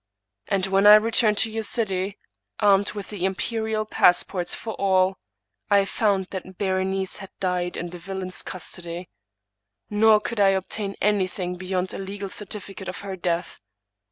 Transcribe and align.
And 0.47 0.65
when 0.65 0.87
I 0.87 0.95
returned 0.95 1.37
to 1.45 1.51
your 1.51 1.61
city, 1.61 2.17
armed 2.59 2.93
with 2.93 3.11
the 3.11 3.23
imperial 3.23 3.85
passports 3.85 4.55
for 4.55 4.73
all, 4.73 5.19
I 5.69 5.85
found 5.85 6.25
that 6.31 6.57
Berenice 6.57 7.17
had 7.17 7.29
died 7.39 7.77
in 7.77 7.91
the 7.91 7.99
villain's 7.99 8.41
custody; 8.41 9.11
nor 9.91 10.19
could 10.19 10.39
I 10.39 10.55
ob 10.55 10.67
tain 10.69 10.95
anything 11.03 11.53
beyond 11.55 11.93
a 11.93 11.99
legal 11.99 12.29
certificate 12.29 12.87
of 12.89 13.01
her 13.01 13.15
death. 13.15 13.61